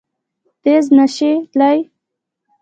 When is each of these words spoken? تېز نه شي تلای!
تېز 0.63 0.85
نه 0.97 1.05
شي 1.15 1.31
تلای! 1.51 1.77